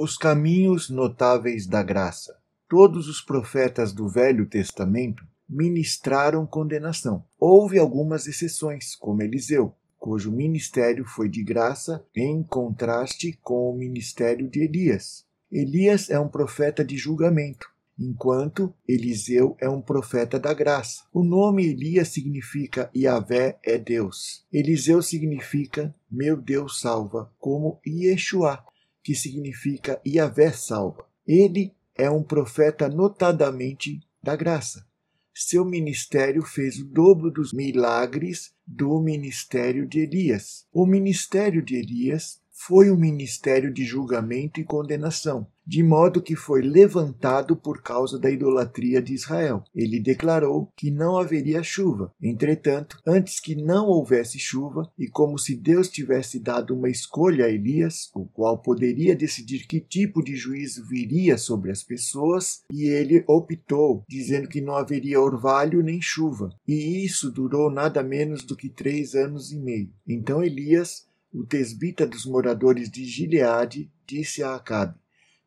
[0.00, 2.38] Os caminhos notáveis da graça.
[2.68, 7.24] Todos os profetas do Velho Testamento ministraram condenação.
[7.36, 14.48] Houve algumas exceções, como Eliseu, cujo ministério foi de graça, em contraste com o ministério
[14.48, 15.24] de Elias.
[15.50, 17.68] Elias é um profeta de julgamento,
[17.98, 21.02] enquanto Eliseu é um profeta da graça.
[21.12, 24.46] O nome Elias significa Yahvé é Deus.
[24.52, 28.64] Eliseu significa meu Deus salva, como Yeshua,
[29.02, 31.06] que significa Yahvé salva.
[31.26, 34.86] Ele é um profeta notadamente da graça.
[35.34, 40.66] Seu ministério fez o dobro dos milagres do ministério de Elias.
[40.72, 46.60] O ministério de Elias foi um ministério de julgamento e condenação, de modo que foi
[46.60, 49.62] levantado por causa da idolatria de Israel.
[49.72, 52.12] Ele declarou que não haveria chuva.
[52.20, 57.48] Entretanto, antes que não houvesse chuva, e como se Deus tivesse dado uma escolha a
[57.48, 63.24] Elias, o qual poderia decidir que tipo de juízo viria sobre as pessoas, e ele
[63.28, 66.50] optou, dizendo que não haveria orvalho nem chuva.
[66.66, 69.90] E isso durou nada menos do que três anos e meio.
[70.06, 74.98] Então Elias o tesbita dos moradores de Gileade disse a Acabe: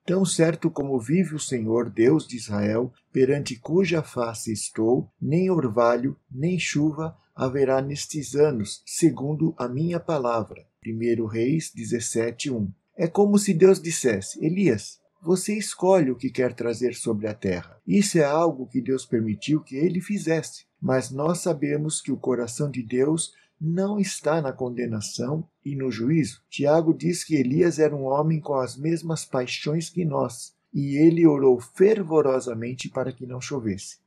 [0.06, 6.18] Tão certo como vive o Senhor, Deus de Israel, perante cuja face estou, nem orvalho,
[6.30, 10.66] nem chuva haverá nestes anos, segundo a minha palavra.
[10.86, 12.72] 1 Reis 17:1.
[12.96, 17.80] É como se Deus dissesse: Elias, você escolhe o que quer trazer sobre a terra.
[17.86, 20.66] Isso é algo que Deus permitiu que ele fizesse.
[20.82, 26.42] Mas nós sabemos que o coração de Deus não está na condenação e no juízo.
[26.50, 31.28] Tiago diz que Elias era um homem com as mesmas paixões que nós, e ele
[31.28, 34.00] orou fervorosamente para que não chovesse.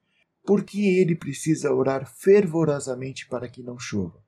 [0.45, 4.19] Por que ele precisa orar fervorosamente para que não chova?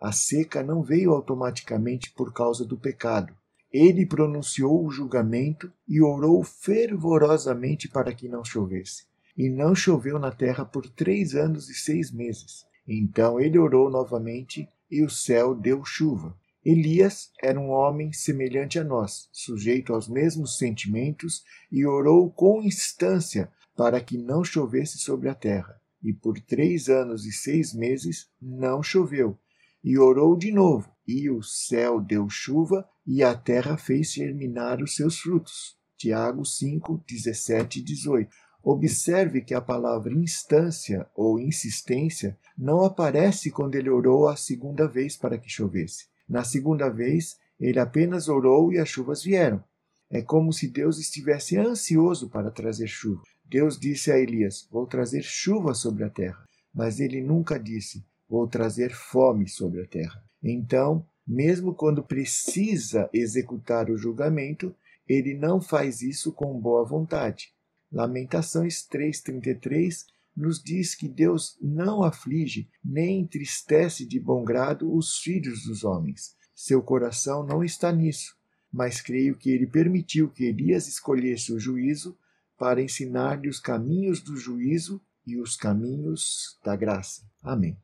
[0.00, 3.34] A seca não veio automaticamente por causa do pecado.
[3.72, 9.04] Ele pronunciou o julgamento e orou fervorosamente para que não chovesse.
[9.36, 12.64] E não choveu na terra por três anos e seis meses.
[12.86, 16.36] Então ele orou novamente e o céu deu chuva.
[16.64, 23.52] Elias era um homem semelhante a nós, sujeito aos mesmos sentimentos, e orou com instância
[23.76, 25.78] para que não chovesse sobre a terra.
[26.02, 29.38] E por três anos e seis meses não choveu.
[29.82, 34.96] E orou de novo, e o céu deu chuva, e a terra fez germinar os
[34.96, 35.76] seus frutos.
[35.98, 38.30] Tiago 5, 17 e 18.
[38.66, 45.18] Observe que a palavra instância ou insistência não aparece quando ele orou a segunda vez
[45.18, 46.06] para que chovesse.
[46.26, 49.62] Na segunda vez, ele apenas orou e as chuvas vieram.
[50.10, 53.22] É como se Deus estivesse ansioso para trazer chuva.
[53.44, 56.42] Deus disse a Elias: Vou trazer chuva sobre a terra.
[56.72, 60.24] Mas ele nunca disse: Vou trazer fome sobre a terra.
[60.42, 64.74] Então, mesmo quando precisa executar o julgamento,
[65.06, 67.53] ele não faz isso com boa vontade.
[67.94, 70.04] Lamentações 3,33
[70.36, 76.34] nos diz que Deus não aflige nem entristece de bom grado os filhos dos homens.
[76.52, 78.36] Seu coração não está nisso,
[78.72, 82.18] mas creio que ele permitiu que Elias escolhesse o juízo
[82.58, 87.22] para ensinar-lhe os caminhos do juízo e os caminhos da graça.
[87.40, 87.78] Amém.